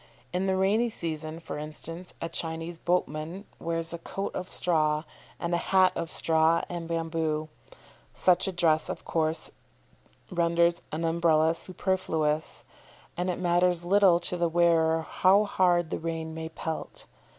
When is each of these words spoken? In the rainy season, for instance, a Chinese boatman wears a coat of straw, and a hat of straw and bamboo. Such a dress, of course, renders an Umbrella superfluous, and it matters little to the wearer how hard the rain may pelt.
In 0.33 0.47
the 0.47 0.55
rainy 0.57 0.89
season, 0.89 1.39
for 1.39 1.59
instance, 1.59 2.15
a 2.23 2.27
Chinese 2.27 2.79
boatman 2.79 3.45
wears 3.59 3.93
a 3.93 3.99
coat 3.99 4.33
of 4.33 4.49
straw, 4.49 5.03
and 5.39 5.53
a 5.53 5.57
hat 5.59 5.91
of 5.95 6.09
straw 6.11 6.63
and 6.67 6.87
bamboo. 6.87 7.49
Such 8.15 8.47
a 8.47 8.51
dress, 8.51 8.89
of 8.89 9.05
course, 9.05 9.51
renders 10.31 10.81
an 10.91 11.05
Umbrella 11.05 11.53
superfluous, 11.53 12.63
and 13.15 13.29
it 13.29 13.37
matters 13.37 13.85
little 13.85 14.19
to 14.21 14.37
the 14.37 14.49
wearer 14.49 15.03
how 15.03 15.43
hard 15.43 15.91
the 15.91 15.99
rain 15.99 16.33
may 16.33 16.49
pelt. 16.49 17.05